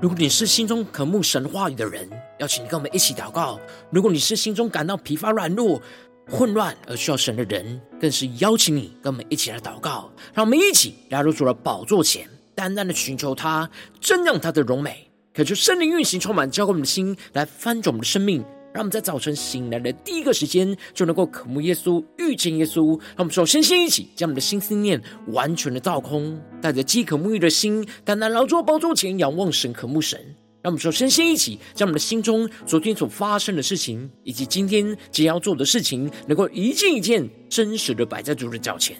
[0.00, 3.60] 如果你是心中渴慕神话语的人，邀请你跟我们一起祷告；
[3.90, 5.78] 如果你是心中感到疲乏、软弱、
[6.26, 10.10] 混乱而需要神的人，更是邀请你跟我们一起来祷告。
[10.32, 13.68] 让我们一起来入主了宝座前，淡淡的寻求他，
[14.00, 18.42] 瞻仰他的荣美，可求圣灵运行充满，浇灌我们的心，来翻转我们的生命。
[18.72, 22.98] 让我们在早晨醒来的第一个时间，就能够渴慕耶稣、遇见耶稣。
[22.98, 30.18] 让我们首先先一起将我们的心思念完全的倒空，带着饥渴沐浴的心，单单来到宝座前仰望神、渴慕神。
[30.62, 38.96] 让我们首先先一起将我们的心中昨天所发生的事情，以及今天即将要做的事情，能够一件一件真实的摆在主的脚前。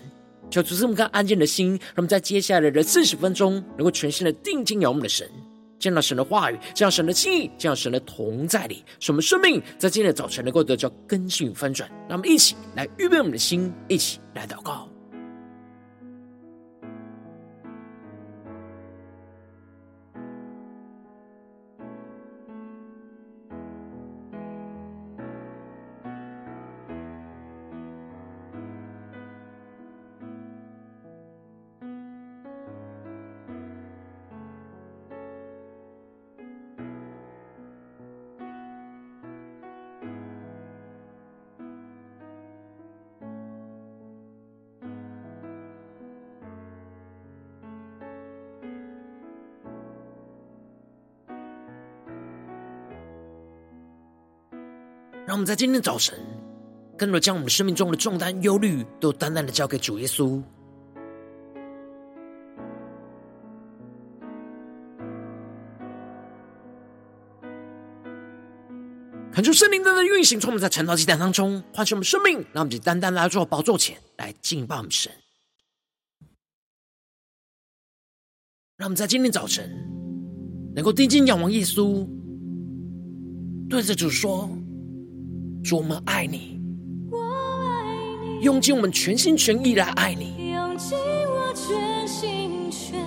[0.51, 5.31] 求主赐我们安静的心，让我们在接下来的四十分钟，能够全心的定睛仰望我们的神。
[5.81, 11.91] 见到神的话语，见到神的心意，见到神的同在里，使我们生命在今天的早晨能够得到更新与翻转。
[12.07, 14.90] 让我们一起来预备我们的心，一起来祷告。
[55.31, 56.19] 让我们在今天早晨，
[56.99, 60.43] 更多将我们生命中的重担、忧虑，都单单的交给主耶稣。
[69.33, 72.45] 恳求圣灵在的运行，充满在晨祷祭坛当中，唤醒我们生命。
[72.53, 75.13] 让我们就单单来到宝座前来敬拜我们神。
[78.79, 79.71] 让我们在今天早晨，
[80.75, 82.05] 能够定睛仰望耶稣，
[83.69, 84.51] 对着主说。
[85.63, 86.61] 主，我们爱你，
[87.11, 87.85] 我爱
[88.25, 92.99] 你，用尽我们全心全意来爱你，用尽我全心全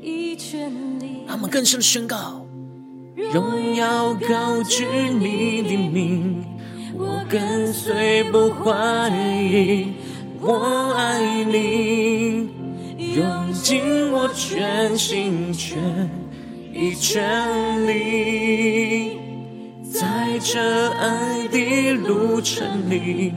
[0.00, 0.70] 意全
[1.00, 1.24] 力。
[1.26, 2.46] 让我们更深的宣告，
[3.32, 4.84] 荣耀高举
[5.18, 6.44] 你的名，
[6.94, 9.08] 我跟随不怀
[9.50, 9.94] 疑，
[10.40, 12.50] 我爱你，
[13.16, 15.78] 用尽我全心全
[16.72, 19.23] 意全力。
[19.94, 23.32] 在这爱的路程里，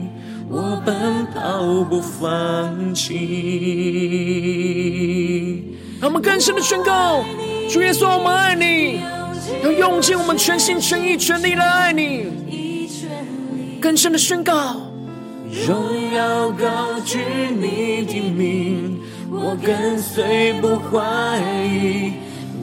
[0.50, 3.14] 我奔跑不放弃。
[6.00, 7.24] 让我们更深的宣告：
[7.70, 9.00] 主耶稣，我们爱你，
[9.62, 12.26] 要用尽我们全心全意全力来爱你。
[13.80, 14.74] 更深的宣告：
[15.64, 17.20] 荣耀高举
[17.56, 18.98] 你的名，
[19.30, 22.14] 我跟随不怀疑，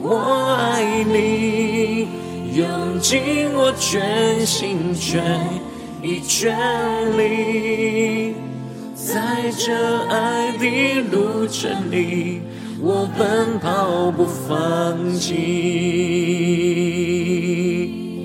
[0.02, 2.25] 我爱你。
[2.56, 5.22] 用尽我全心全
[6.02, 6.56] 意全
[7.18, 8.34] 力，
[8.94, 9.74] 在这
[10.08, 12.40] 爱的路程里，
[12.80, 15.34] 我奔跑不放弃。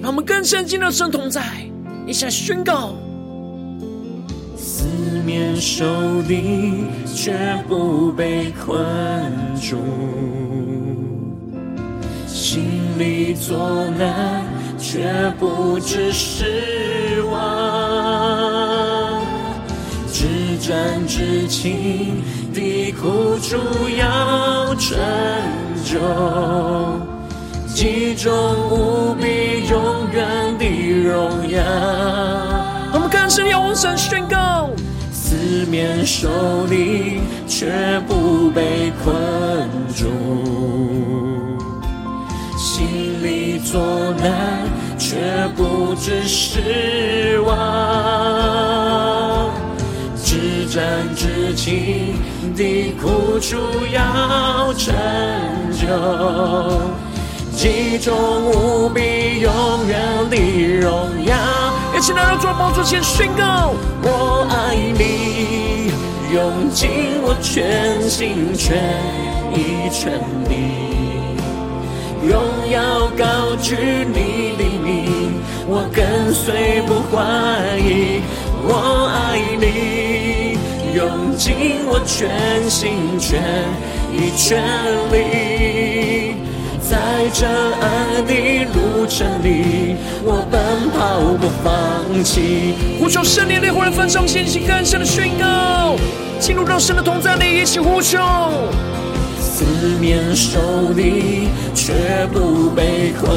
[0.02, 1.44] 让我们更深进入神同在，
[2.08, 2.96] 一起来宣告：
[4.56, 4.86] 四
[5.26, 7.34] 面受敌，却
[7.68, 8.80] 不被困
[9.62, 9.76] 住。
[12.54, 12.68] 心
[13.00, 14.44] 里作难，
[14.78, 19.22] 却不知失望。
[20.12, 20.26] 至
[20.60, 22.22] 暂至轻
[22.54, 23.56] 的苦楚
[23.98, 25.00] 要成
[25.86, 25.98] 就，
[27.74, 28.30] 极重
[28.70, 30.66] 无比永远的
[31.08, 31.64] 荣耀。
[32.92, 34.70] 我们更深仰望神宣告：
[35.10, 35.38] 四
[35.70, 37.72] 面受敌，却
[38.10, 39.16] 不被困
[39.96, 40.12] 住。
[42.82, 43.80] 心里作
[44.18, 44.66] 难，
[44.98, 45.16] 却
[45.56, 47.56] 不知失望。
[50.24, 50.82] 至暂
[51.16, 52.16] 至情
[52.56, 53.56] 的苦楚
[53.94, 54.96] 要成
[55.72, 55.86] 就，
[57.56, 58.16] 集中
[58.52, 59.54] 无比永
[59.88, 60.36] 远的
[60.80, 61.36] 荣耀。
[61.96, 65.92] 一起来到主宝座前宣告：我爱你，
[66.34, 66.90] 用尽
[67.22, 68.76] 我全心全
[69.54, 70.14] 意全
[70.50, 70.90] 力。
[72.24, 72.40] 用
[72.72, 73.76] 要高举
[74.08, 75.34] 你的名，
[75.68, 78.22] 我跟随不怀疑，
[78.64, 80.58] 我爱你，
[80.96, 83.42] 用尽我全心全
[84.14, 84.64] 意全
[85.12, 86.36] 力，
[86.80, 86.98] 在
[87.34, 92.76] 这爱的路程里，我奔跑不放弃。
[93.02, 95.98] 呼求圣灵烈火的焚烧，信心更深的宣告，
[96.40, 98.18] 进入到神的同在里，一起呼求。
[99.62, 99.68] 四
[100.00, 101.94] 面受敌，却
[102.34, 103.30] 不被困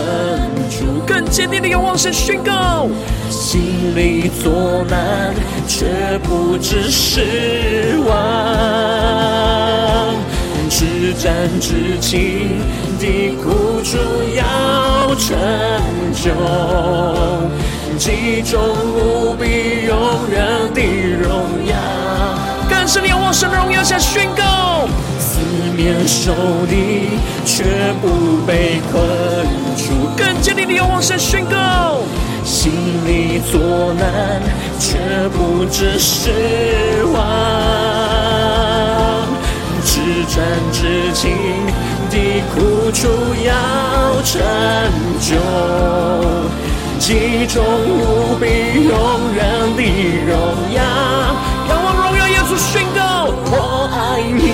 [0.70, 1.04] 住。
[1.06, 2.88] 更坚定的仰望神宣告，
[3.28, 5.34] 心里作难，
[5.68, 5.84] 却
[6.22, 8.14] 不知失望。
[10.70, 11.30] 至战
[11.60, 12.58] 至情
[12.98, 13.98] 的苦楚
[14.34, 15.36] 要成
[16.14, 16.30] 就，
[17.98, 18.58] 极重
[18.96, 19.94] 无比永
[20.30, 20.42] 远
[20.72, 20.80] 的
[21.20, 21.76] 荣耀。
[22.70, 24.88] 更深的仰望神的荣耀下宣告。
[25.76, 26.32] 面受
[26.66, 27.64] 敌，却
[28.00, 29.02] 不被困
[29.76, 29.84] 住；
[30.16, 32.00] 更坚定的仰望神宣告，
[32.44, 32.72] 心
[33.06, 34.40] 里作难，
[34.78, 34.96] 却
[35.30, 37.18] 不致失望。
[39.84, 40.42] 至暂
[40.72, 41.30] 至情
[42.10, 42.16] 的
[42.54, 43.08] 苦楚
[43.44, 43.52] 要
[44.22, 44.40] 成
[45.20, 45.34] 就，
[46.98, 48.42] 极重无比
[48.84, 48.92] 永
[49.34, 49.42] 远
[49.76, 49.80] 的
[50.26, 50.32] 荣
[50.72, 50.78] 耀。
[51.68, 53.00] 仰望荣耀耶稣宣告，
[53.46, 53.52] 我
[53.92, 54.53] 爱你。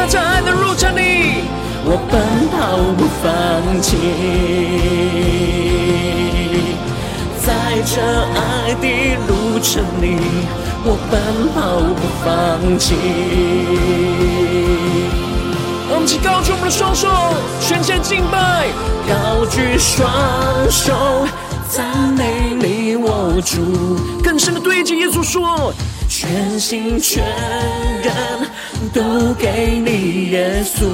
[0.00, 1.44] 在这爱的路程里，
[1.84, 3.28] 我奔跑不放
[3.82, 3.98] 弃。
[7.44, 7.46] 在
[7.84, 8.00] 这
[8.34, 8.86] 爱的
[9.28, 10.16] 路程里，
[10.84, 11.20] 我奔
[11.52, 11.60] 跑
[12.00, 12.26] 不放
[12.78, 12.94] 弃。
[15.90, 17.06] 我们请高举我们的双手，
[17.60, 18.68] 全线敬拜，
[19.06, 20.10] 高举双
[20.70, 21.26] 手，
[21.68, 23.60] 赞美你我主。
[24.24, 25.74] 更深的对着耶稣说。
[26.12, 27.22] 全心全
[28.02, 28.12] 人
[28.92, 30.84] 都给你，耶稣，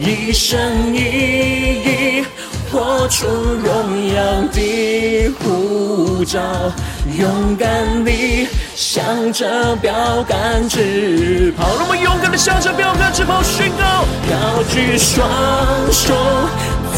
[0.00, 2.24] 一生一意
[2.72, 6.40] 活出荣耀的呼召，
[7.16, 11.76] 勇敢地向着标杆直跑。
[11.76, 15.28] 让我们勇敢地向着标杆直跑，宣告，高举双
[15.92, 16.14] 手，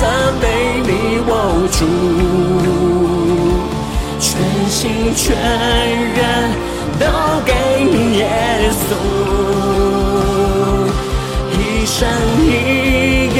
[0.00, 0.08] 赞
[0.40, 1.84] 美你，我主。
[4.18, 5.36] 全心全
[6.16, 6.20] 人
[6.98, 7.04] 都
[7.44, 7.52] 给
[7.84, 8.22] 你，耶
[8.70, 8.90] 稣，
[11.52, 11.96] 一生
[12.42, 12.44] 一
[13.28, 13.38] 意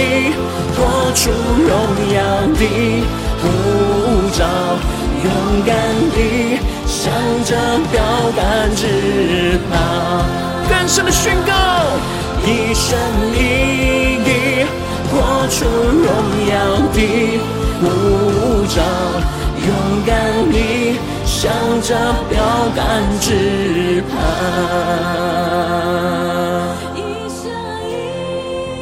[0.74, 0.78] 活
[1.14, 1.70] 出荣
[2.14, 2.16] 耀
[2.54, 2.62] 的
[3.42, 3.44] 呼
[4.36, 4.40] 召，
[5.24, 5.26] 勇
[5.64, 5.74] 敢
[6.14, 6.16] 地
[6.86, 6.94] 向
[7.44, 7.50] 着
[7.90, 7.94] 标
[8.36, 8.40] 杆
[8.74, 9.74] 直跑，
[10.68, 11.52] 更深的宣告，
[12.44, 12.98] 一生
[13.34, 13.36] 一
[14.22, 14.28] 意
[15.10, 15.14] 活
[15.48, 16.06] 出荣
[16.48, 16.54] 耀
[16.92, 16.96] 的
[17.80, 17.84] 呼
[18.74, 18.76] 召。
[19.66, 19.68] 勇
[20.06, 20.14] 敢
[20.52, 20.54] 地
[21.38, 21.52] 向
[21.82, 21.94] 着
[22.30, 22.40] 标
[22.74, 24.16] 杆直跑，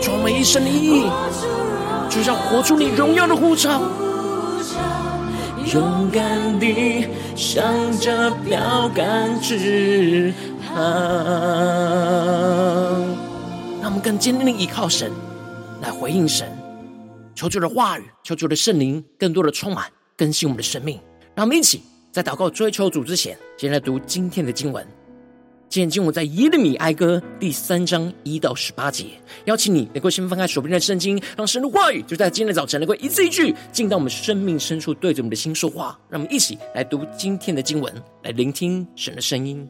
[0.01, 1.11] 充满一生一意，
[2.09, 3.83] 就像活出你荣耀的呼召。
[5.73, 7.65] 勇敢地向
[7.99, 10.33] 着标杆直
[10.65, 10.81] 跑，
[13.83, 15.11] 让我们更坚定的依靠神，
[15.83, 16.47] 来回应神，
[17.35, 19.87] 求主的话语，求主的圣灵，更多的充满。
[20.17, 21.01] 更新我们的生命，
[21.35, 21.83] 让我们一起
[22.15, 24.87] 在祷告追求主之前，先来读今天的经文。
[25.69, 29.07] 今天经文在耶利米哀歌第三章一到十八节。
[29.47, 35.99] 邀请你能够先翻开手边的圣经，让神的话语就在今天的早晨能够一字一句进到我们生命深处，对着我们的心说话。
[36.09, 37.93] 让我们一起来读今天的经文，
[38.23, 39.69] 来聆听神的声音。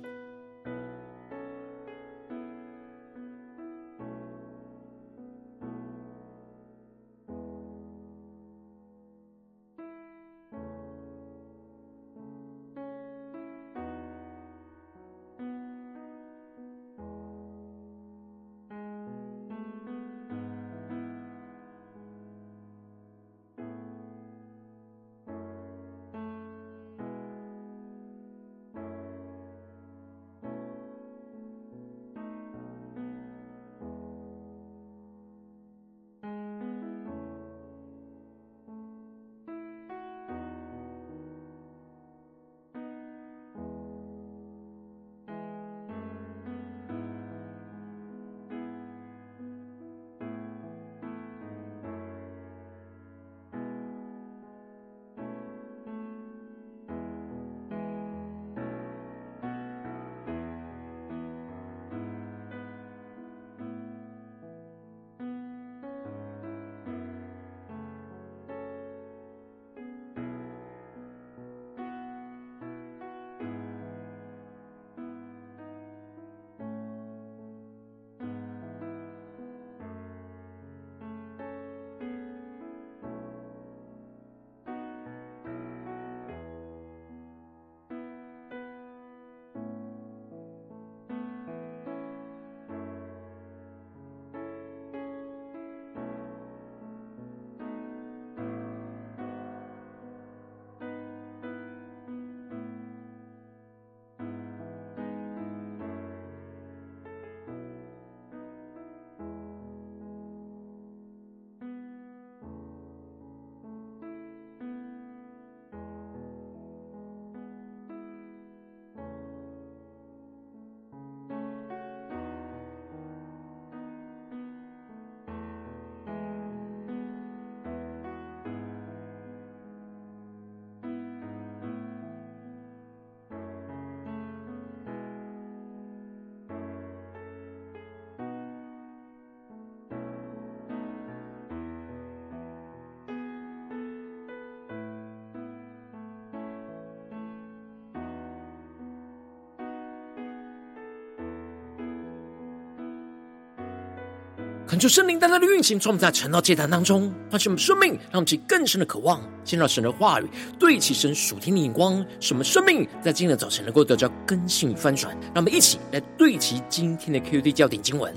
[154.74, 160.28] 恳求圣灵带来的运行，从我们在晨祷祭坛当中唤醒我们生命，让我们起更深的渴望，见到神的话语，
[160.58, 165.16] 对齐神属天的眼光，使我们生命在今天早晨能够得到更新与翻转。
[165.26, 168.12] 让我们一起来对齐今天的 QD 焦点经文，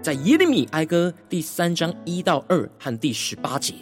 [0.00, 3.74] 在耶利米哀歌第三章一到二和第十八节。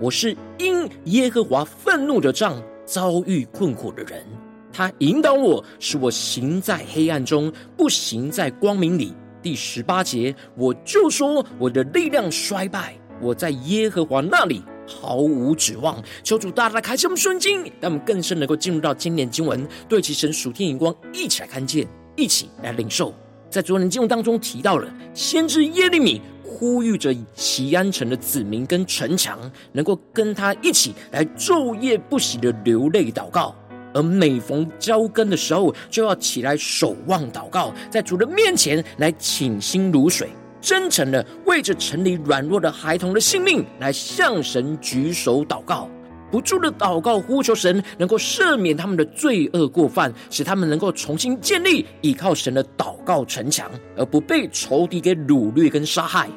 [0.00, 4.24] 我是因耶和华愤怒的杖，遭遇困苦的人。
[4.72, 9.12] 他引导我，使我行在黑暗中，不行在光明里。
[9.44, 16.02] 第十八节，我就说我的力量衰败，我在耶和华那里毫无指望。
[16.22, 21.86] 求主大大开启我们顺经，让我们更深能够进入到今年经文，对其神属天眼光，一起来看见，
[22.16, 23.14] 一起来领受。
[23.50, 26.22] 在昨天经文当中提到了先知耶利米。
[26.46, 29.38] 呼吁着齐安城的子民跟城墙，
[29.72, 33.52] 能够跟他一起来昼夜不息的流泪祷告，
[33.94, 40.28] 而每逢交更的时候，就要起来守望祷告，在主的面前来倾心如水，
[40.60, 45.88] 真诚的为着城里软弱的孩童的性命来向神举手祷告，
[46.30, 56.28] 不住的祷告呼求神能够赦免他们的罪恶过犯，使他们能够重新建立依靠神的祷告城墙，而不被仇敌给掳掠跟杀害。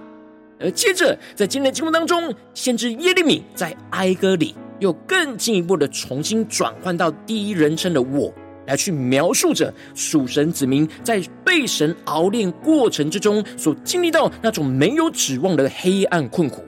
[0.60, 8.34] 而接着，在今天的经文当中，先知耶利米在哀歌里又更进一步的重新转换到第一人称的我，
[8.66, 16.64] 来去描述着属神子民在被神熬炼过程之中所经历到那种没有指望的黑暗困苦。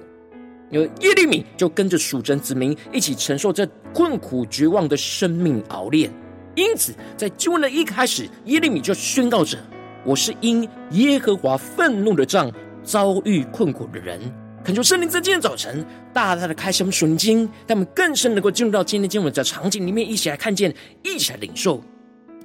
[0.71, 6.11] 而耶利米就跟着属神子民一起承受这困苦绝望的生命熬炼。
[6.55, 9.57] 因此，在经文的一开始，耶利米就宣告着
[10.05, 12.51] ：“我是因耶和华愤怒的杖。”
[12.81, 14.19] 遭遇困苦的人，
[14.63, 21.81] 恳求圣灵在今天早晨大大的开什么神经，让我们更深能够进入到今天经文的场景里面，一起来看见，一起来领受。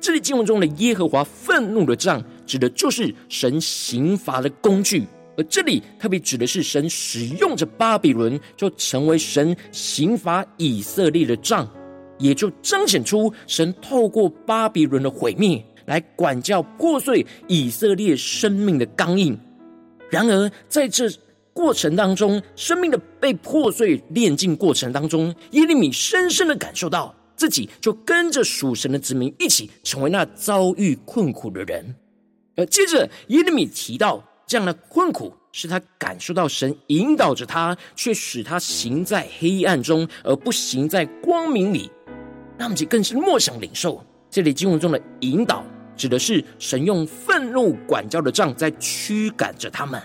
[0.01, 5.05] 这里经文中的耶和华愤怒的杖，指的就是神刑罚的工具，
[5.37, 11.69] 而这里特别指的是神使用着巴比伦，就成为神刑罚以色列的杖，
[12.19, 19.39] 也就彰显出神透过巴比伦的毁灭，来管教破碎以色列生命的刚硬。
[20.11, 21.11] 然而，在这
[21.55, 31.95] 过程当中，生命的被破碎炼净过程当中，耶利米深深的感受到自己就跟着属神的子民一起成为那遭遇困苦的人。
[32.57, 41.91] 而接着，耶利米提到这样的困苦是他感受到神引导着他，却使他行在黑暗中，而不行在光明里。
[42.59, 45.65] 那么，就更是默想领受这里经文中的引导。
[45.97, 50.03] 指的是神用愤怒管教的杖在驱赶着他们，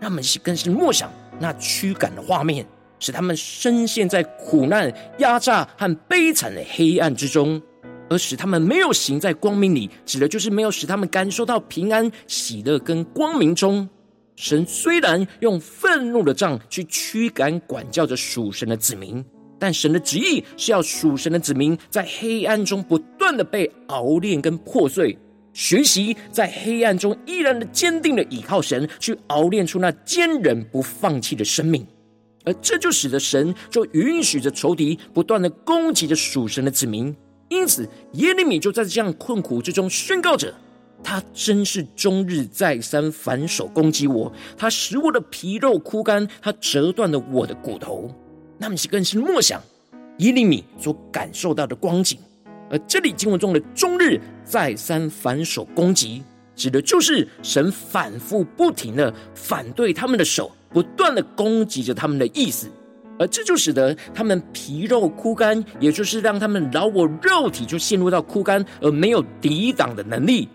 [0.00, 2.66] 让我们更是默想那驱赶的画面，
[2.98, 7.60] 使他们深陷在苦难、压榨和悲惨的黑暗之中，
[8.08, 13.88] 而使他们没有行在光明里，指的就是没有使他们感受到平安、喜乐跟光明中。
[14.36, 19.24] 神虽然用愤怒的杖去驱赶管教着属神的子民。
[19.60, 25.18] 但神的旨意是要属神的子民在黑暗中不断的被熬炼跟破碎，
[25.58, 31.84] 学习在黑暗中依然的坚定的倚靠神，去熬炼出那坚韧不放弃的生命。
[32.44, 37.12] 而这就使得神就允许着仇敌不断的攻击着属神的子民。
[37.48, 40.54] 因此，耶利米就在这样困苦之中宣告着：
[41.02, 48.08] 他真是终日再三反手攻击我，他使我的皮肉枯干，他折断了我的骨头。
[48.58, 49.60] 那么是更是默想
[50.18, 52.16] 耶利米所感受到的光景，
[52.70, 56.22] 而这里经文中的“终日再三反手攻击”，
[56.54, 62.68] 指的就是神反复不停的反对他们的手，不断的攻击着他们的意思，
[63.18, 70.48] 而这就使得他们皮肉枯干，也就是让他们老我肉体就陷入到枯干而没有抵挡的能力，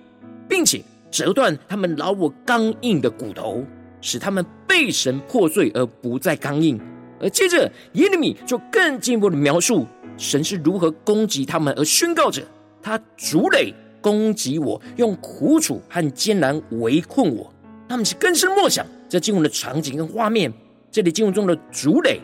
[0.48, 3.64] 并且折断他们老我刚硬的骨头，
[4.02, 6.80] 使他们被神破碎而不再刚硬。
[7.20, 12.42] 而接着，耶利米就更进一步的描述神是如何攻击他们，而宣告着
[12.82, 17.52] 他主垒攻击我，用苦楚和艰难围困我。
[17.90, 20.52] 他们是更深默想这经文的场景跟画面。
[20.92, 22.20] 这里经文中的主垒，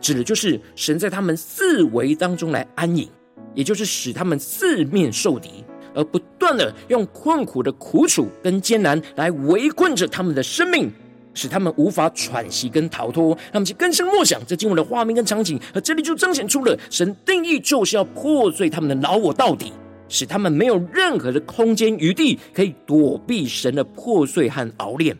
[0.00, 3.08] 指的就是神在他们四围当中来安营，
[3.54, 10.92] 也就是使他们四面受敌，而不断的用困苦的苦楚跟艰难来围困着他们的生命。
[11.34, 19.72] 使他们无法喘息跟逃脱，他们去更深默想这经文的画面跟场景，而这里就彰显出了神定义就是要破碎他们的老我到底，
[20.08, 25.16] 使他们没有任何的空间余地可以躲避神的破碎和熬炼。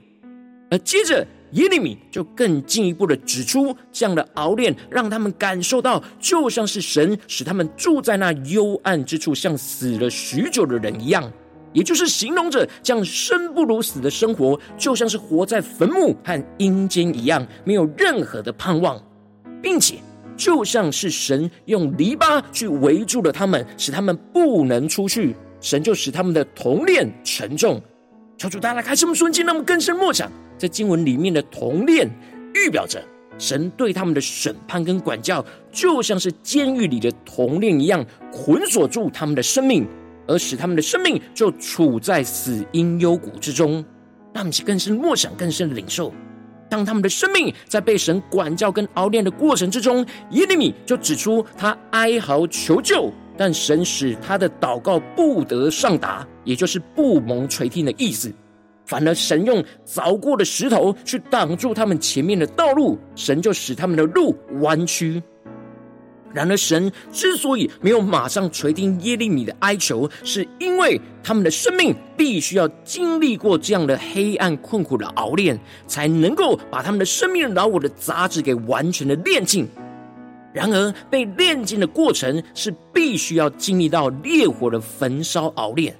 [0.71, 11.31] 而接着耶利米就更进一步的指出，这样的熬炼让他们感受到，就像是神使他们住在那幽暗之处，像死了许久的人一样。
[11.73, 19.03] 也就是形容着这样生不如死的生活，就像是活在坟墓和阴间一样，没有任何的盼望，
[19.63, 19.97] 并且
[20.37, 27.81] 就像是神用篱笆去围住了他们，使他们不能出去，神就使他们的铜链沉重。
[28.37, 32.11] 求主大家来开什么瞬间，让我们更深默想，在经文里面的铜链
[32.55, 33.01] 预表着
[33.39, 39.87] 神对他们的审判跟管教，就像是监狱里的铜链一样，捆锁住他们的生命。
[40.27, 43.85] 而使他们的生命就处在死荫幽谷之中，
[44.33, 46.13] 他们更深默想、更深的领受。
[46.71, 58.33] 当他们的生命在被神管教跟熬炼的过程之中，耶利米就指出他哀嚎求救，但神使他的祷告不得上达，也就是不蒙垂听的意思。
[58.87, 65.23] 反而神用凿过的石头去挡住他们前面的道路，神就使他们的路弯曲。
[66.35, 79.69] 然而，神之所以没有马上垂听耶利米的哀求，是因为他们的生命必须要经历过这样的黑暗困苦的熬炼，才能够把他们的生命老我的杂质给完全的炼净。
[80.55, 85.97] 然而，被炼净的过程是必须要经历到烈火的焚烧熬炼，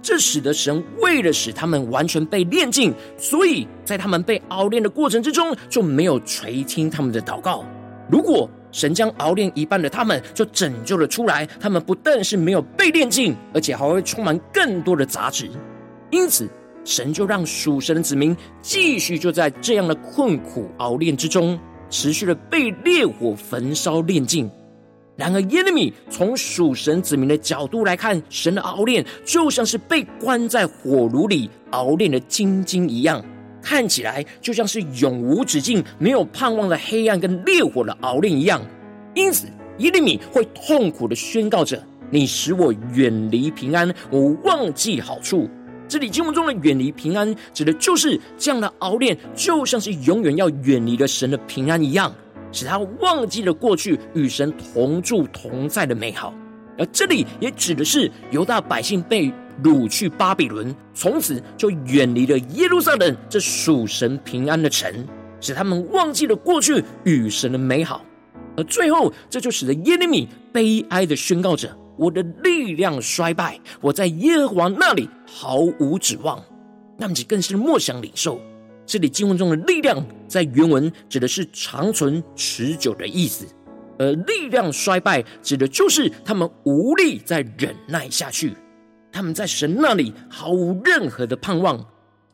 [0.00, 7.64] 这使得神为了使他们完全被炼净，所以在他们被熬炼的过程之中，就没有垂听他们的祷告。
[8.08, 15.48] 如果神将熬炼一半的他们就拯救了出来，他们不但是没有被炼净，而且还会充满更多的杂质。
[16.10, 16.46] 因此，
[16.84, 21.58] 神就让属神的子民继续就在这样的困苦熬炼之中，
[21.88, 24.50] 持续的被烈火焚烧炼净。
[25.16, 33.24] 然而，耶利米从属神子民的角度来看，神的熬炼就像是被关在火炉里熬炼的金晶一样。
[33.66, 38.62] 看起来就像是永无止境、没有盼望的黑暗跟烈火的熬炼一样，
[39.12, 39.48] 因此
[39.78, 45.50] 耶利米会痛苦的宣告着：“你使我远离平安，我忘记好处。”
[45.88, 52.14] 这里经文中的“远离平安”指的就是这样的熬炼，就像是永远要远离了神的平安一样，
[52.52, 56.32] 使他忘记了过去与神同住同在的美好。
[56.78, 64.92] 而这里也指的是犹大百姓被掳去巴比伦，从此就远离了耶路撒冷这属神平安的城，
[65.40, 68.04] 使他们忘记了过去与神的美好。
[68.56, 76.42] 而最后，这就使得耶利米悲哀的宣告着：“我的力量衰败，我在耶和华那里毫无指望。”
[76.98, 78.40] 那么，更是默想领受
[78.86, 83.46] 这里经文中的力量，在原文指的是长存持久的意思。
[83.98, 88.54] 而力量衰败，指的就是他们无力再忍耐下去，
[89.16, 91.82] 他们在神那里毫无任何的盼望。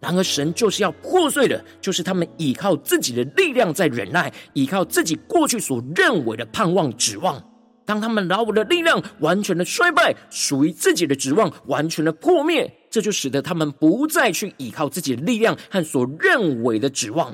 [0.01, 7.41] 然而，神就是要破碎的，就是他们依靠自己的力量在忍耐，依靠自己过去所认为的盼望指望。
[7.87, 17.33] 当他们老我的力量完全的衰败，属于自己的指望完全的破灭，这就使得他们不再去依靠自己的力量和所认为的指望。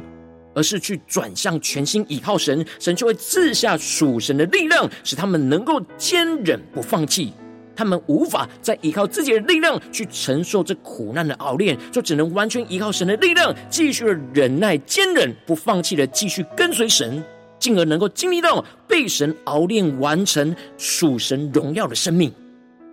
[0.54, 7.32] 而是去转向全心倚靠神，神就会赐下属神的力量，使他们能够坚忍不放弃。
[7.79, 17.23] 他们无法再依靠自己的力量去承受这苦难的熬炼，就只能完全依靠神的力量，继续的忍耐、坚忍、不放弃的继续跟随神，
[17.61, 22.33] 进而能够经历到被神熬炼完成属神荣耀的生命。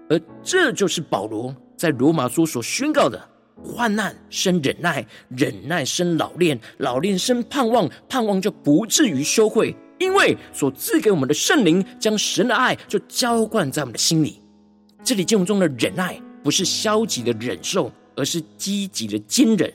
[0.08, 3.20] 而这就是保罗在罗马书所宣告的。
[3.64, 14.45] 患难生忍耐，忍耐生老练，老练生盼望，盼望就不至于羞愧，因为所赐给我们的圣灵将神的爱就浇灌在我们的心里。
[15.06, 19.72] 这里经文中的忍耐，不是消极的忍受，而是积极的坚忍。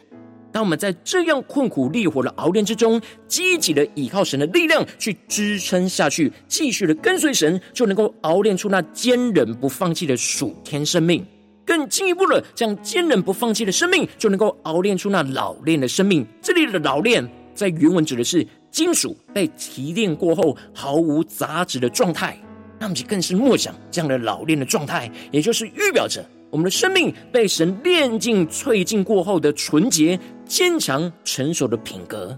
[0.50, 11.24] 当我们在这样困苦烈火的熬炼之中，积极的倚靠神的力量去支撑下去，继续的跟随神，就能够熬炼出那坚忍不放弃的属天生命。
[11.64, 16.26] 更进一步的，这样坚韧不放弃的生命，就能够熬炼出那老练的生命。
[16.42, 22.36] 这里的老练，在原文指的是金属被提炼过后毫无杂质的状态。
[22.80, 32.36] 那么，就更是默想这样的老练的状态，也就是预表着我们的生命被神炼尽、淬尽过后的纯洁、坚强、成熟的品格，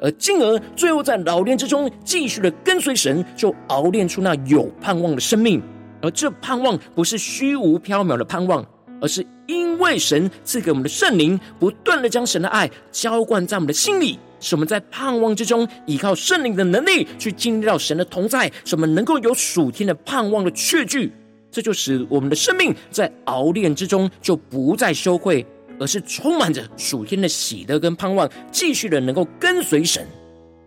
[0.00, 5.62] 而进而最后在老练之中继续的跟随神，就熬炼出那有盼望的生命。
[6.02, 8.66] 而这盼望不是虚无缥缈的盼望。
[9.00, 21.10] 而是因为神赐给我们的圣灵，不断的将神的爱浇灌在我们的心里，使我们在盼望之中，依靠圣灵的能力去经历到神的同在，使我们能够有属天的盼望的确据。
[21.50, 25.46] 这就使我们的生命在熬炼之中就不再羞愧，
[25.80, 30.06] 而是充满着属天的喜乐跟盼望，继续的能够跟随神，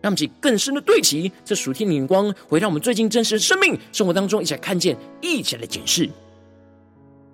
[0.02, 6.10] 让我们更深的对齐这属天的眼光，回到我们最近真实的生命生活当中，一起来看见，一起来检视。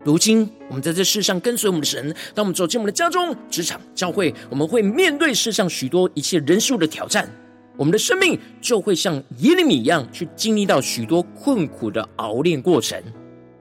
[0.06, 7.30] 如今，我们在这世上跟随我们的神，当我们走进我们的家中、职场、教会，我们会面对世上许多一切人数的挑战，
[7.78, 13.02] 我们的生命就会像耶利米一样，去经历到许多困苦的熬炼过程。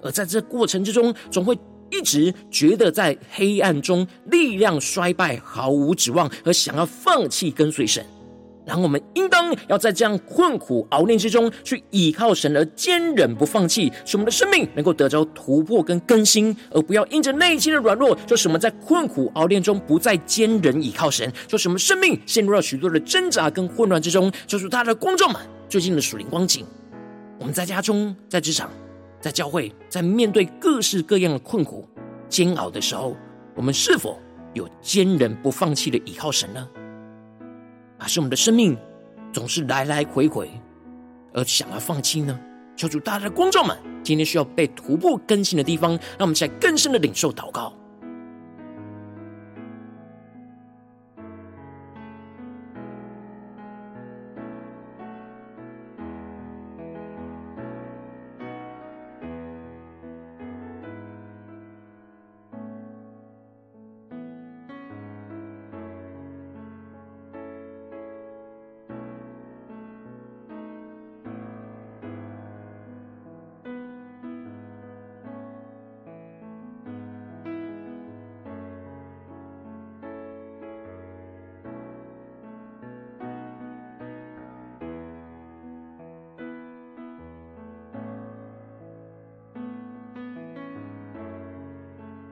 [0.03, 1.57] 而在这过程之中，总会
[1.93, 8.05] 一直觉得在黑暗中力量衰败、毫无指望，而想要放弃跟随神。
[8.65, 24.33] 然后我们应当要在这样困苦熬炼之中，去倚靠神而坚忍不放弃，使我们的生命能够得着突破跟更新，而不要因着内心的软弱，就使我们在困苦熬炼中不再坚忍倚靠神，就使我们生命陷入了许多的挣扎跟混乱之中。
[24.47, 26.65] 就是他的观众们最近的属灵光景，
[27.41, 28.71] 我们在家中、在职场、
[29.21, 31.89] 在教会，在面对各式各样的困苦
[32.29, 33.17] 煎熬的时候，
[33.57, 34.19] 我们是否
[34.55, 36.69] 有坚忍不放弃的倚靠神呢？
[38.03, 38.77] 还是我们的生命
[39.33, 40.51] 总是来来回回，
[41.33, 42.37] 而想要放弃呢？
[42.77, 47.73] 求主大家的观众们，今天需要被突破更新的地方，让我们在更深的领受祷告。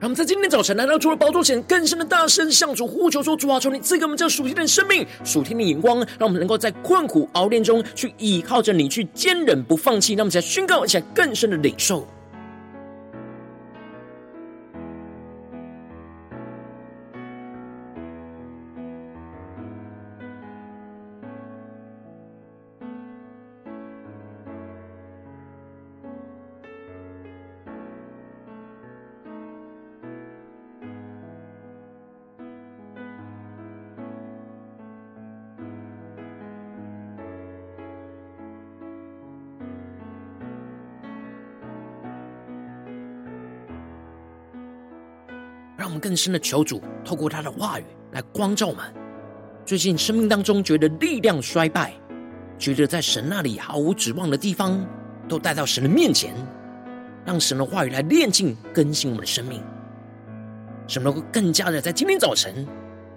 [0.01, 10.15] 让我们在今天早晨来到主的宝座前，更深的大声向主呼求说：“主啊，求你赐给我们这属天的生命、属天的眼光，让我们能够在困苦熬炼中去倚靠着你，去坚忍不放弃。
[10.15, 12.07] 让我们在宣告一下更深的领受。”
[46.11, 48.83] 更深的求主，透过他的话语来光照我们。
[49.65, 51.93] 最近生命当中觉得力量衰败，
[52.59, 54.85] 觉得在神那里毫无指望的地方，
[55.29, 56.35] 都带到神的面前，
[57.23, 59.63] 让神的话语来炼净更新我们的生命，
[60.85, 62.67] 使我们能够更加的在今天早晨，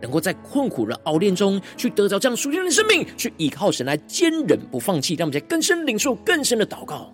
[0.00, 7.12] 能够在困苦的熬炼中去得着这样属天的生命，去依靠神来坚忍不放弃，让我们在更深领受更深的祷告。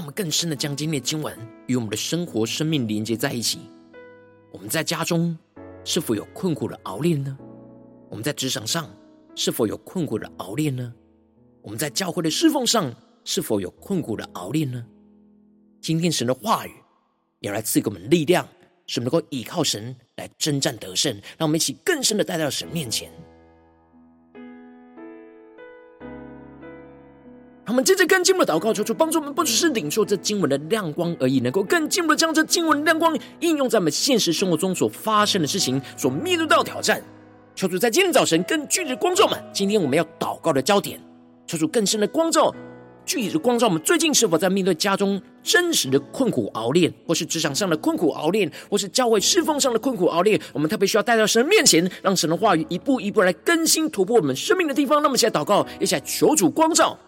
[0.00, 1.36] 让我们更深的将今天的经文
[1.66, 3.58] 与我们的生活、生命连接在一起。
[4.50, 5.36] 我们在家中
[5.84, 7.36] 是否有困苦的熬炼呢？
[8.08, 8.90] 我们在职场上
[9.34, 10.90] 是否有困苦的熬炼呢？
[11.60, 12.90] 我们在教会的侍奉上
[13.26, 14.82] 是否有困苦的熬炼呢？
[15.82, 16.72] 今天神的话语
[17.40, 18.48] 要来赐给我们力量，
[18.86, 21.12] 使我们能够依靠神来征战得胜。
[21.36, 23.12] 让我们一起更深的带到神面前。
[27.80, 37.02] 们接着更进步的祷告，求主帮助我们，不只是领受这经文的亮光而已，能够更进一步的将这经文的亮光应用在我们现实生活中所发生的事情、所面对到挑战。
[37.54, 41.00] 求主在今天早晨更具体的光照们，今天我们要祷告的焦点，
[41.46, 42.54] 求主更深的光照，
[43.06, 50.38] 具体的光照我们最近是否在面对家中真实的困苦熬炼，或是职场上的困苦熬炼，或是教会侍奉上的困苦熬炼？
[50.52, 55.02] 我们特别需要带到神面前，让神的话语一步一步来更新突破我们生命的地方。
[55.02, 56.98] 那么，现在祷告，一起来求主光照。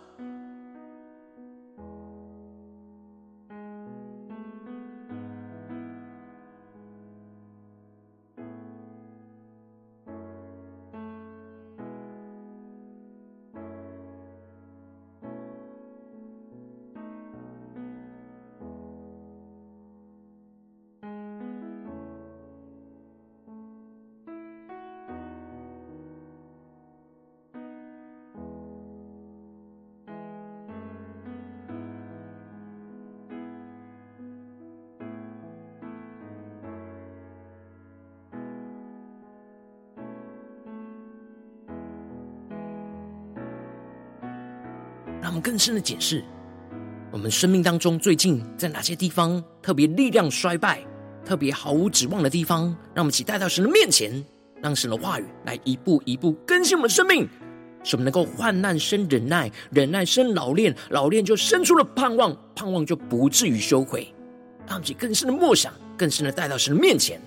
[45.32, 46.22] 我们更深的解释，
[47.10, 50.84] 我们生命当中最近在哪些地方特别力量衰败，
[51.24, 54.22] 特别毫无指望的地方，让我们一起带到神的面前，
[54.60, 57.26] 让神的话语来一步一步更新我们的生命，
[57.82, 64.14] 使我们能够患难生忍耐，忍耐生老练，老练就生出了盼望，盼望就不至于羞愧。
[64.66, 67.18] 让我们一起更深的默想，更深的带到神的面前。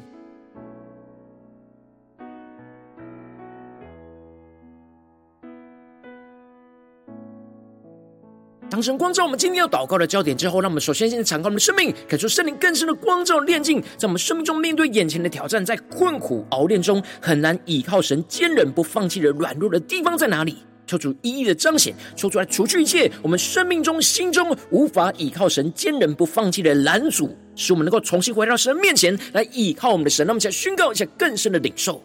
[8.75, 20.57] 当神光照我们今天要祷告的焦点之后，让我们首先先敞开我们的生命，感受圣灵更深的光照炼境，在我们生命中面对眼前的挑战，在困苦熬炼中很难倚靠神坚忍不放弃的软弱的地方在哪里？
[20.85, 30.27] 求主一一的彰显，求主来除去一切我们生命中心中无法倚靠神坚忍不放弃的拦阻，使我们能够重新回到神面前来倚靠我们的神。
[30.27, 32.03] 让我们一起来宣告一下更深的领受。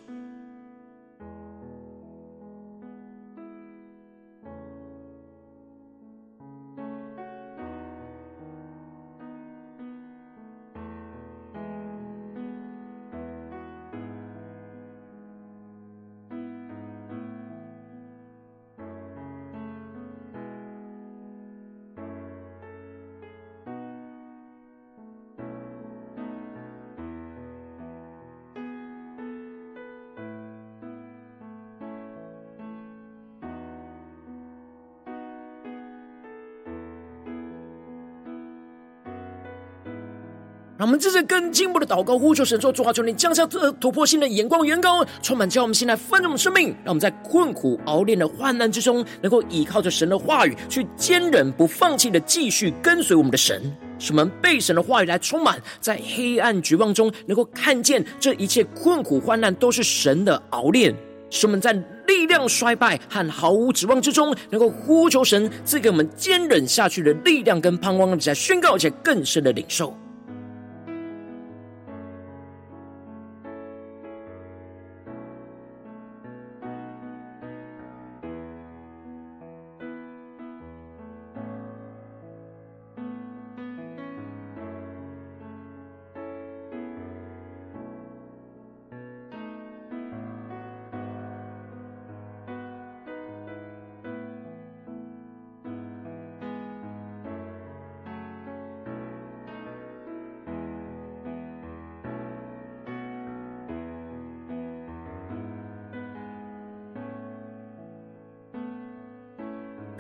[40.81, 46.69] 让我们这次更进一步的祷告，呼求神说：主啊，求你降下这突破性的眼光、远高，充满叫我们心来丰盛我们生命。
[46.83, 53.61] 让我们在困苦熬炼的患难之中，能够依靠着神的话语，去坚忍不放弃的继续跟随我们的神。
[53.99, 60.97] 使我们被神的话语来充满，在黑暗绝望中，能够看见这一切困苦患难都是神的熬炼。
[61.29, 61.75] 使我们在
[62.07, 69.95] 力量衰败和毫无指望之中，能够呼求神赐给我们坚忍下去的力量跟盼望，让我们来宣告，而且更深的领受。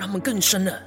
[0.01, 0.81] 他们更深了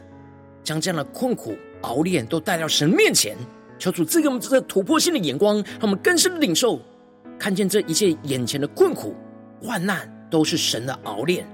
[0.64, 3.38] 将这样的困苦熬炼都带到神面前，
[3.78, 6.82] 求主赐给我们这个突破性的眼光，让我们更深的领受，
[7.38, 9.16] 看见这一切眼前的困苦
[9.62, 11.46] 患难都是神的熬炼。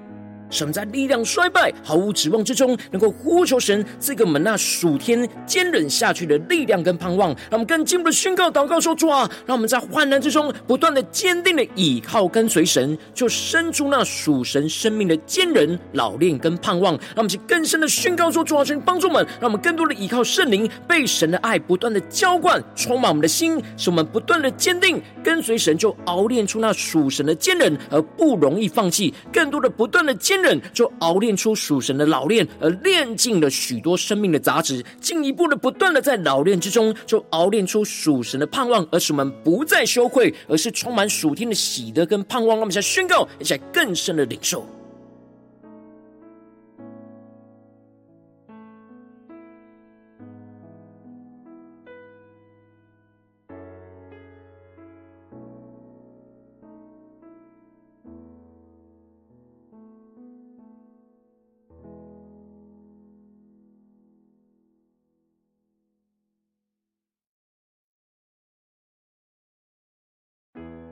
[0.49, 7.29] 使我们在力量衰败、毫无指望之中，能够呼求神赐给我们那属天坚忍下去的力量跟盼望。
[7.49, 16.93] 让我们更进一步的宣告祷告说：主啊，让我们在患难之中不断的坚定的倚靠跟随神，就生出那属神生命的坚忍、老练跟盼望。
[16.93, 29.13] 让我们去更深的宣告说：主啊，神帮助我们，让我们更多的倚靠圣灵，被神的爱不断的浇灌，充满我们的心，使我们不断的坚定跟随神，就熬炼出那属神的坚忍，而不容易放弃。
[29.31, 30.38] 更多的不断的坚。
[30.41, 42.49] 忍就熬炼出属神的老练，而炼尽了许多生命的杂质，进一步的不断的在老练之中，就熬炼出属神的盼望，而使我们不再羞愧，而是充满属天的喜得跟盼望。
[42.49, 44.65] 让我们来宣告，而且更深的领受。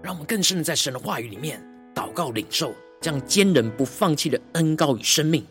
[0.08, 1.62] 让我们更深的在神的话语里面
[1.94, 5.46] 祷告领受，这样坚忍不放弃的恩膏与生命。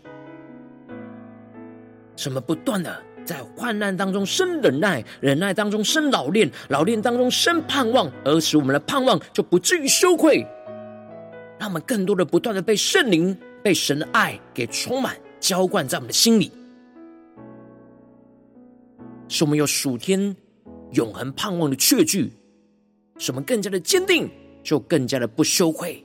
[2.16, 10.38] 什么不断的在患难当中生忍耐，忍耐当中生老练，老练当中生盼望，而使我们的盼望就不至于羞愧。
[11.58, 16.50] 让我们更多的不断的被圣灵、被神的爱给充满、浇灌在我们的心里，
[19.28, 20.34] 使我们有属天
[20.92, 22.32] 永恒盼望的确据，
[23.18, 24.30] 使我们更加的坚定。
[24.66, 26.04] 就更加的不羞愧。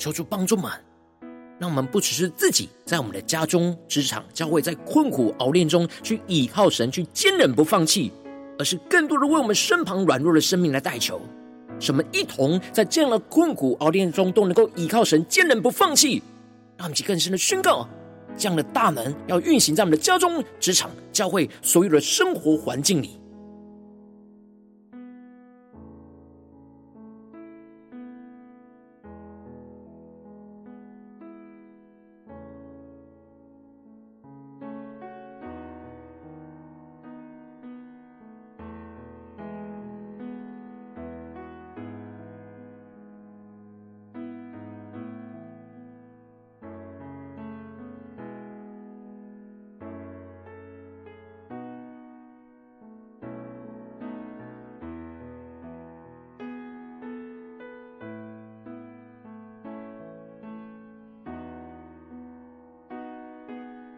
[0.00, 0.72] 求主帮助们，
[1.58, 8.10] 让我们不只是自己在我们的家中、职场、教会，在困苦熬炼中去倚靠神，去坚忍不放弃，
[8.58, 11.20] 而是更多的为我们身旁软弱的生命来代求。
[11.78, 16.22] 使我们一同在这样的困苦熬炼中都能够倚靠神，坚忍不放弃。
[16.78, 17.86] 让我们去更深的宣告，
[18.38, 23.19] 这样的大门要运行在我们的家中、职场、教会所有的生活环境里。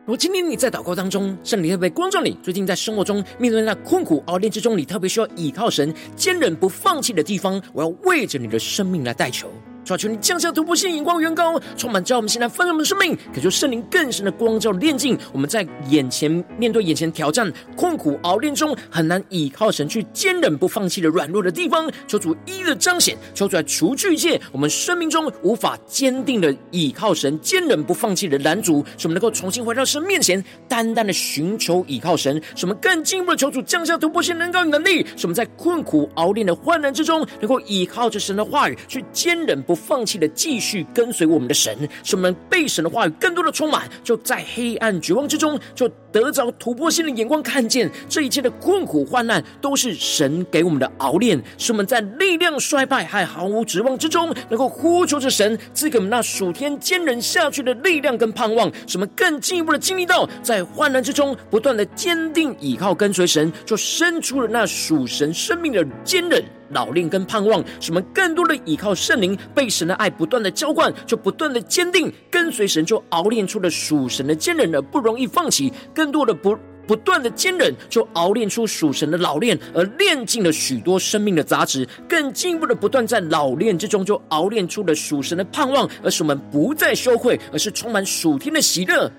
[0.04, 9.48] 如今天你在祷告当中，圣灵特别光照你，最近在生活中面对那困苦熬炼之中，你特别需要倚靠神、坚忍不放弃的地方，我要为着你的生命来代求。
[9.84, 12.96] 主啊，求你降下突破性眼光，远高充满，叫我们现在丰盛的生。
[13.02, 15.18] 命，可求圣灵更深的光照炼净。
[15.32, 39.71] 我们在眼前面对眼前挑战、困苦熬炼中，很难倚靠神去坚忍不放弃的软弱的地方，求主一一的彰显，求主来除去一切我们生命中无法坚定的倚靠神、坚忍不放弃的拦阻，使我们能够重新回到神面前，单单的寻求倚靠神，使我们更进一步的求主降下突破性能高与能力，使我们在困苦熬炼的患难之中，能够倚靠着神的话语去坚忍不。
[39.72, 66.44] 不放弃的继续跟随我们的神，使我们被神的话语更多的充满，就在黑暗绝望之中，就得着突破性的眼光，看见这一切的困苦患难都是神给我们的熬炼，使我们在力量衰败还毫无指望之中，能够呼求着神赐给我们那属天坚韧下去的力量跟盼望，使我们更进一步的经历到在患难之中不断的坚定倚靠跟随神，就生出了那属神生命的坚韧。
[66.72, 75.72] 老练跟盼望，使我们更多的依靠圣灵，被神的爱不断的浇灌，就不断的坚定跟随神，就熬炼出了属神的坚韧而不容易放弃。
[75.94, 76.56] 更多的不
[76.86, 81.86] 不断的坚韧，就熬炼出属神的老练，而炼尽了许多生命的杂质。
[82.08, 89.10] 更进一步的不断在老练之中，就熬炼出了属神的盼望，而使我们不再羞愧，而是充满属天的喜乐。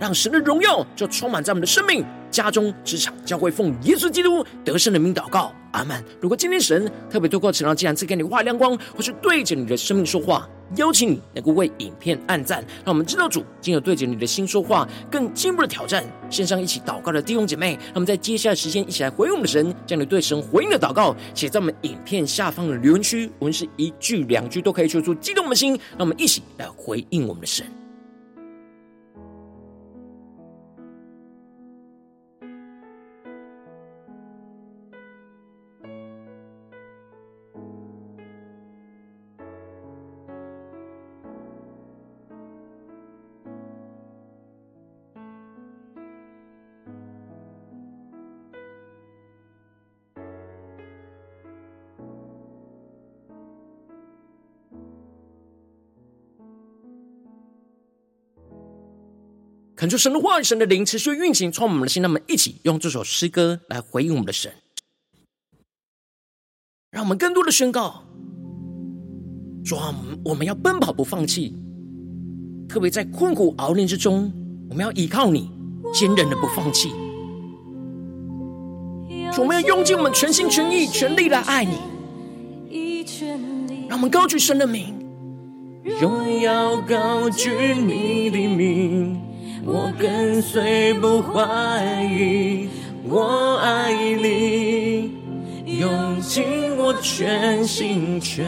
[0.00, 6.02] 让神的荣耀就充满在我们的生命、家中、职场、将会，奉耶稣基督得胜的名祷告，阿门。
[6.18, 16.02] 如果今天神特别透过晨祷祭坛赐给你画亮光，或是对着你的生命说话，邀请你能够为影片按赞，让我们知道主今日对着你的心说话，更进一步的挑战。
[16.30, 27.66] 线上一起祷告的弟兄姐妹，让我们在接下来时间一起来回应我们的神，将你对神回应的祷告写在我们影片下方的留言区，无论是一句两句都可以说出激动的心，让我们一起来回应我们的神。
[59.82, 62.00] 恳求神的话语、神的灵持续运行，充满我们的心。
[62.02, 64.52] 那我们一起用这首诗歌来回应我们的神，
[66.92, 68.04] 让我们更多的宣告：
[69.64, 69.92] 说
[70.24, 71.56] 我们要奔跑不放弃，
[72.68, 74.32] 特别在困苦熬炼之中，
[74.70, 75.50] 我们要依靠你，
[75.92, 76.90] 坚韧的不放弃。
[79.32, 81.76] 说我们要用尽我们全心全意、全力来爱你。
[83.88, 84.94] 让我们高举神的名，
[86.00, 88.81] 荣耀高举你的名。
[89.64, 92.68] 我跟随不怀疑，
[93.08, 95.12] 我爱你，
[95.78, 96.42] 用尽
[96.76, 98.44] 我全心全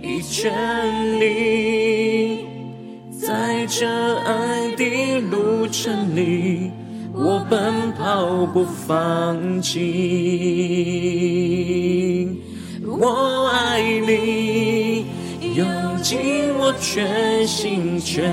[0.00, 0.52] 意全
[1.18, 2.46] 力，
[3.10, 3.86] 在这
[4.18, 6.70] 爱的路程里，
[7.12, 9.80] 我奔跑不放弃。
[12.86, 15.04] 我爱你，
[15.56, 15.66] 用
[16.00, 18.32] 尽我全心全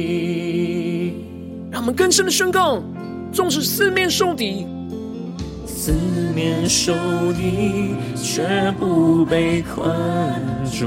[1.81, 2.79] 让我们更深的宣告：
[3.33, 4.67] 纵使四面受敌，
[5.65, 5.91] 四
[6.35, 6.93] 面受
[7.33, 9.91] 敌却不被困
[10.71, 10.85] 住；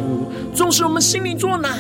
[0.55, 1.73] 纵使我们心里作难，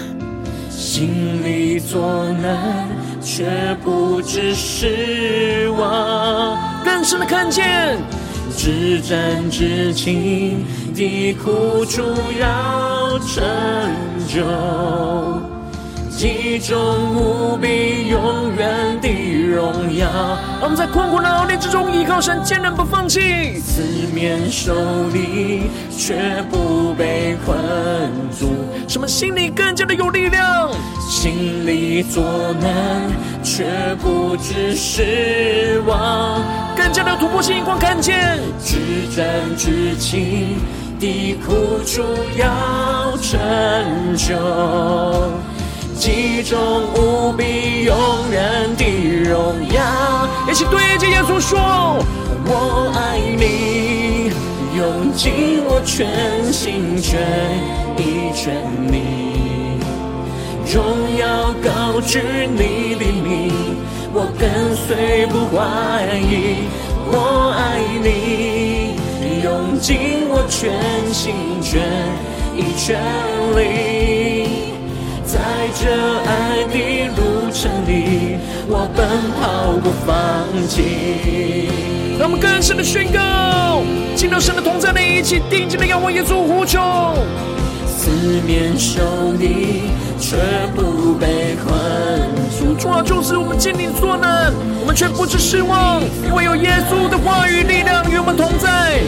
[0.69, 2.89] 心里作难
[3.23, 3.47] 却
[3.85, 6.59] 不知失望。
[6.85, 7.97] 更深的看见，
[8.57, 12.03] 至战至情的苦楚
[12.41, 13.45] 要成
[14.27, 14.43] 就，
[16.17, 16.77] 极重
[17.15, 19.09] 无比永远的
[19.55, 20.09] 荣耀。
[20.61, 23.59] 让我们在困苦的熬炼之中依靠神，坚韧不放弃。
[23.61, 23.83] 四
[24.15, 24.75] 面受
[25.11, 27.59] 敌却不被困
[28.39, 28.49] 住，
[28.89, 30.71] 什么心里更加的有力量？
[31.11, 32.23] 心里作
[32.61, 33.03] 难
[33.43, 33.65] 却
[34.01, 36.43] 不致失望，
[36.77, 38.79] 更加的突破性光看见，至
[39.15, 40.57] 暂至情。
[41.01, 42.03] 的苦楚
[42.39, 43.37] 要成
[44.17, 44.35] 就，
[45.97, 46.59] 极重
[46.95, 47.97] 无比永
[48.31, 48.85] 远的
[49.29, 49.81] 荣耀。
[50.51, 51.59] 一起对着耶稣说：
[52.47, 54.31] 我爱你，
[54.77, 57.21] 用尽我全心全
[57.97, 58.55] 意全
[58.93, 58.95] 力，
[60.73, 60.77] 荣
[61.17, 62.21] 耀高举
[62.51, 63.53] 你的名，
[64.13, 65.57] 我跟随不怀
[66.19, 66.69] 疑。
[67.11, 67.15] 我
[67.57, 67.61] 爱
[68.03, 68.05] 你。
[69.43, 70.73] 用尽我全
[71.13, 71.83] 心全
[72.57, 72.99] 意全
[73.55, 73.63] 力，
[75.65, 75.89] 在这
[76.27, 78.37] 爱的路程里，
[78.69, 79.09] 我奔
[79.41, 81.71] 跑不放弃。
[82.19, 83.81] 让我们更深的宣告，
[84.15, 86.79] 进到神的同在里，一起定睛的仰望耶稣呼求。
[87.87, 88.11] 四
[88.47, 89.85] 面受敌
[90.21, 90.37] 却
[90.77, 91.73] 不被困
[92.59, 94.53] 住，主啊，就是我们尽力作难，
[94.83, 99.01] 我们却不致失望，因为有耶稣的话语力量与我们同在。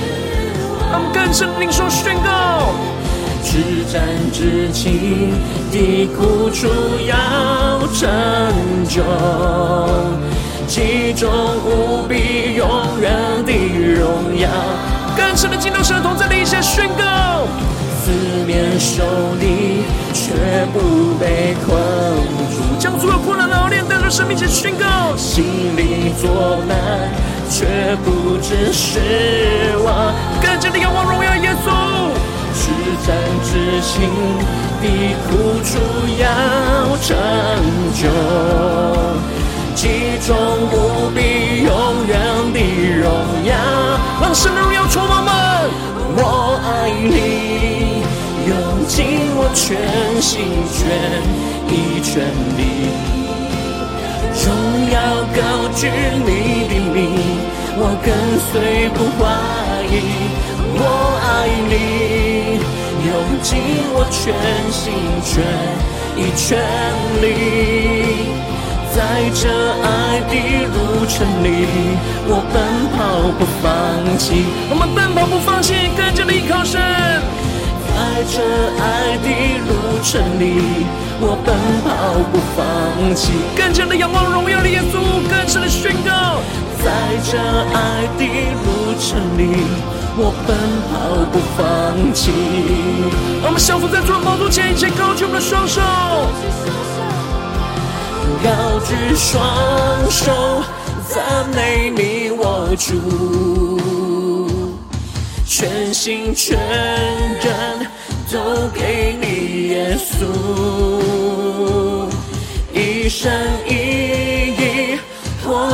[0.91, 2.73] 让我们更深的领受宣告，
[3.47, 5.33] 至战至轻
[5.71, 6.67] 的苦楚
[7.07, 8.11] 要成
[8.89, 9.05] 就，
[10.67, 11.31] 其中
[11.65, 12.69] 无比永
[13.01, 13.13] 远
[13.47, 13.53] 的
[13.95, 14.49] 荣耀。
[15.17, 17.47] 更深的进入神同在的一些宣告，
[18.03, 18.11] 四
[18.45, 19.05] 面受
[19.39, 20.35] 敌却
[20.73, 21.79] 不被困
[22.51, 25.45] 住，将所有困难的熬炼带到神面前宣告，心
[25.77, 26.77] 里作难。
[27.49, 27.65] 却
[28.05, 28.99] 不知失
[29.85, 31.36] 望，更加的仰望荣耀，
[33.07, 33.51] 至暂至
[33.83, 33.95] 轻
[34.83, 34.85] 的
[35.29, 35.31] 苦
[35.63, 35.71] 楚
[36.19, 36.27] 要
[36.99, 37.17] 成
[37.95, 38.03] 就，
[39.77, 40.29] 极重
[40.73, 40.75] 无
[41.15, 41.19] 比
[41.63, 41.71] 永
[42.09, 42.19] 远
[42.53, 42.59] 的
[42.99, 43.07] 荣
[43.45, 43.55] 耀，
[44.21, 45.31] 让神的荣耀充满们。
[46.17, 46.21] 我
[46.65, 48.03] 爱你，
[48.49, 48.53] 用
[48.89, 48.97] 尽
[49.37, 50.35] 我全心
[50.75, 50.77] 全
[51.71, 52.27] 意全
[52.59, 52.61] 力。
[54.45, 54.47] 荣
[54.91, 54.97] 耀
[55.33, 55.39] 高
[55.77, 55.81] 举
[56.25, 56.29] 你
[56.69, 56.99] 的名，
[57.79, 58.07] 我跟
[58.51, 58.53] 随
[58.89, 59.23] 不怀
[59.95, 59.95] 疑。
[60.79, 60.81] 我
[61.23, 61.25] 爱
[61.71, 61.73] 你，
[63.17, 63.57] 用尽
[63.95, 64.21] 我全
[64.71, 64.93] 心
[65.25, 65.33] 全
[66.19, 66.61] 意全
[67.23, 67.25] 力，
[68.93, 69.01] 在
[69.33, 69.49] 这
[69.81, 70.33] 爱的
[70.69, 70.77] 路
[71.09, 71.49] 程里，
[72.29, 72.55] 我奔
[72.93, 73.65] 跑不放
[74.19, 74.45] 弃。
[74.69, 76.79] 我们奔跑不放弃，更加的依靠神。
[77.89, 77.97] 在
[78.29, 78.37] 这
[78.77, 79.29] 爱的
[79.65, 79.71] 路
[80.05, 80.85] 程里，
[81.19, 81.49] 我奔
[81.89, 82.61] 跑不放
[83.15, 83.33] 弃。
[83.57, 86.43] 更加的仰望荣耀的耶稣，更深的宣告。
[86.85, 86.93] 在
[87.25, 87.39] 这
[87.73, 88.23] 爱的
[88.61, 89.41] 路程里，
[90.17, 90.57] 我奔
[90.91, 90.95] 跑
[91.33, 91.63] 不放
[92.13, 92.31] 弃。
[93.43, 95.81] 我们相扶在主的宝座前，一起高举我们的双手，
[98.43, 100.63] 高举双手，
[101.09, 103.79] 赞美你我主，
[105.47, 107.87] 全心全人。
[108.29, 108.39] 都
[108.75, 110.27] 给你耶稣，
[112.75, 113.31] 一生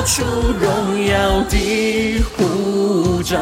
[0.05, 0.23] 出
[0.59, 3.37] 荣耀的护照，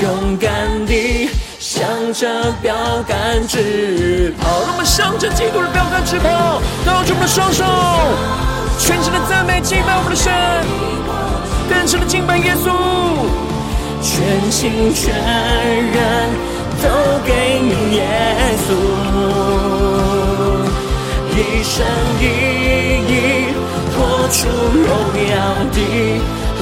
[0.00, 2.74] 勇敢地向着标
[3.06, 4.60] 杆直跑。
[4.60, 7.64] 让我们向着基督的标杆直跑，高举我们的双手，
[8.78, 10.32] 全心的赞美敬拜我们的神，
[11.68, 12.70] 更深的敬拜耶稣，
[14.02, 16.54] 全心全人。
[16.82, 16.88] 都
[17.24, 18.02] 给你耶
[18.66, 18.68] 稣，
[21.30, 21.86] 一生
[22.20, 22.22] 一
[24.28, 24.88] 出荣
[25.30, 25.34] 耀
[25.72, 25.78] 的
[26.58, 26.60] 呼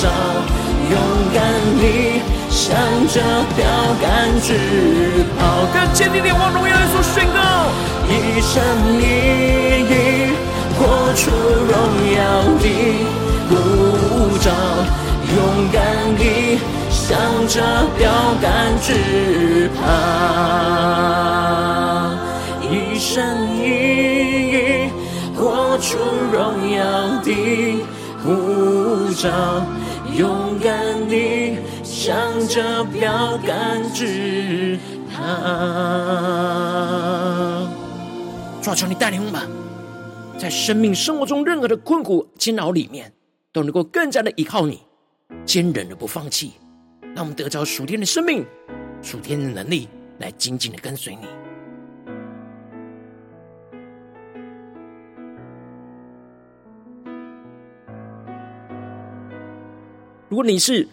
[0.00, 0.02] 召，
[0.90, 0.94] 勇
[1.34, 1.40] 敢
[1.78, 1.82] 地
[2.50, 2.60] 向
[3.08, 3.14] 着
[3.56, 3.60] 标
[4.00, 4.06] 杆
[4.40, 4.48] 直
[5.38, 5.40] 跑。
[5.72, 7.38] 更坚定地往荣耀里所宣告，
[8.08, 8.10] 一
[8.40, 8.52] 生
[9.00, 9.02] 一
[9.88, 9.92] 意
[10.78, 10.78] 活
[11.14, 11.20] 出
[11.70, 11.72] 荣
[12.16, 12.18] 耀
[12.58, 12.64] 的
[13.48, 13.52] 呼
[14.38, 14.46] 召，
[15.34, 15.38] 勇
[15.72, 15.76] 敢
[16.16, 16.22] 地
[16.90, 17.00] 向
[17.48, 17.54] 着
[17.98, 18.00] 标
[18.40, 18.46] 杆
[18.80, 18.88] 直
[19.76, 19.80] 跑，
[22.62, 23.10] 一生
[23.56, 23.61] 一
[25.92, 25.98] 出
[26.32, 27.84] 荣耀的
[28.24, 29.28] 呼召，
[30.16, 32.16] 勇敢地向
[32.48, 34.78] 着标杆直
[35.12, 35.22] 跑。
[38.62, 39.42] 主啊，求你带领我们，
[40.38, 43.12] 在生命生活中任何的困苦煎熬里面，
[43.52, 44.80] 都能够更加的依靠你，
[45.44, 46.52] 坚韧的不放弃。
[47.14, 48.42] 让我们得着属天的生命、
[49.02, 49.90] 属天的能力，
[50.20, 51.26] 来紧紧的跟随你。
[60.32, 60.88] 如果你是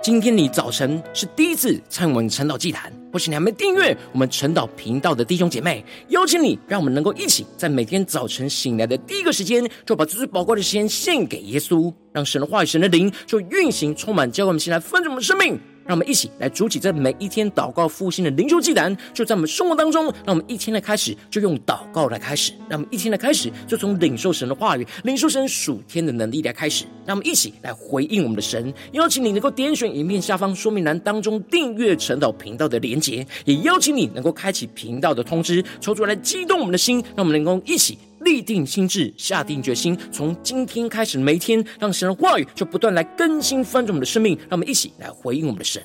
[0.00, 11.92] 今天你早晨是第一次参与我们晨祷祭坛，或是你还没订阅我们晨祷频道的弟兄姐妹，邀请你，让我们能够一起在每天早晨醒来的第一个时间，就把最最宝贵的时间献给耶稣。
[12.12, 15.58] 让神的话语、神的灵就运行、充满，教会我们先来分盛我们的生命。
[15.86, 20.04] 让我们一起来筑起这每一天祷告复兴的灵修祭坛，就在我们生活当中。
[20.24, 26.84] 让我们一天的开始就用祷告来开始，让我们一天的开始就从领受神的话语、领受神属天的能力来开始。
[27.04, 28.72] 让我们一起来回应我们的神。
[28.92, 37.96] 邀请你能够点选影片下方说明栏当中订阅晨祷频道的连结，也邀请你能够开启频道的通知，抽出来激动我们的心，让我们能够一起。
[38.26, 45.80] 立定心智，下定决心，从今天开始，每一天让神的话语就不断来更新翻转我们的生命，让我们一起来回应我们的神。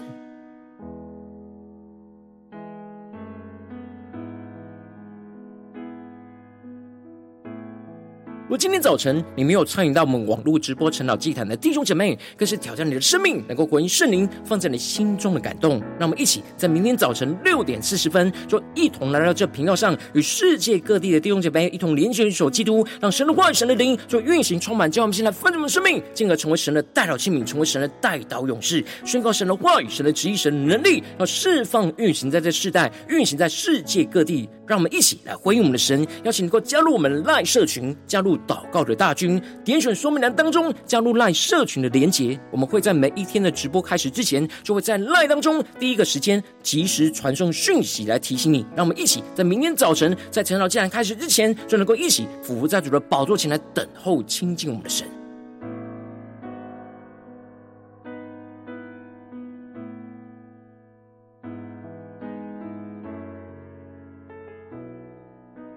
[8.52, 15.82] 果今天早晨你没有参与到我们网络直播晨祷祭坛的弟兄姐妹，更是挑战你的生命，能够回应圣灵放在你心中的感动。
[15.98, 34.50] 让我们一起在明天早晨六点四十分，就一同来到这频道上，与世界各地的弟兄姐妹一同连接、一手基督，让神的话语、神的灵就运行充满，叫我们现在分盛的生命，进而成为神的代祷器皿，成为神的代祷勇士，宣告神的话语、神的旨意、神的能力，要释放运行在这世代，运行在世界各地。
[34.72, 42.40] 让我们一起来回应我们的神，邀请能够加入我们赖社群，加入祷告的大军，点选说明栏当中加入赖社群的连结。
[42.50, 48.66] 我们会在每一天的直播开始之前，就会在赖当中第一个时间及时传送讯息来提醒你。
[48.74, 55.06] 让我们一起在明天早晨在晨祷竟然开始之前，就能够一起俯伏在主的宝座前来等候亲近我们的神。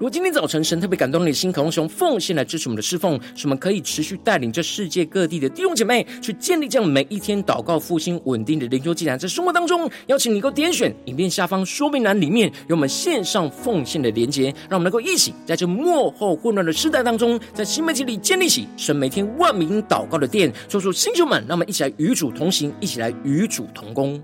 [0.04, 20.52] 如果今天早晨神特别感动你的心，渴望使用奉献来支持我们的侍奉，使我们可以持续带领这世界各地的弟兄姐妹去建立这样每一天祷告复兴稳定的灵修祭坛，在生活当中，邀请你能够点选影片下方说明栏里面有我们线上奉献的连结，让我们能够一起在这末后混乱的时代当中，在新媒体里建立起神每天万名祷告的殿。
[20.68, 24.22] 说出星球们，让我们一起来与主同行，一起来与主同工。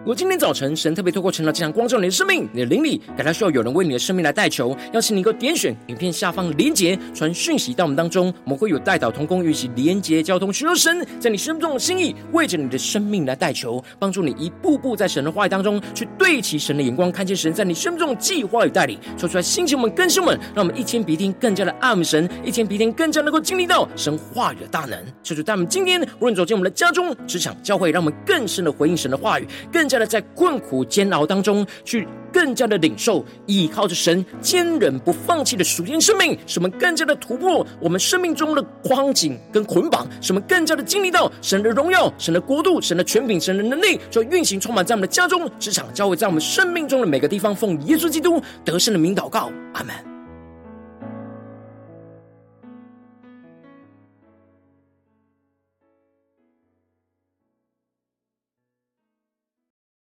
[0.00, 24.98] 如果今天早晨神特别透过晨祷这样光照你的生命，你的灵里感到需要有人为你的生命来代求，邀请你能够点选影片下方的连结，传讯息到我们当中，我们会有代祷同工，与其连结交通，寻求神在你生命中的心意，为着你的生命来代求，帮助你一步步在神的话语当中去对齐神的眼光，看见神在你生命中的计划与带领，说出来心情我们更新我们，让我们一天比一天更加的爱神，一天比一天更加能够经历到神话语的大能。
[25.22, 47.50] 求主带我们今天无论走进我们的家中、职场、教会，让我们更深的回应神的话语，更加的在困苦煎熬当中，去更加的领受依靠着神坚忍不放弃的属天生命，使我们更加的突破我们生命中的光景跟捆绑，使我们更加的经历到神的荣耀、神的国度、神的权柄、神的能力，就运行充满在我们的家中、职场、教会，在我们生命中的每个地方。
[47.50, 50.09] 奉耶稣基督得胜的名祷告，阿门。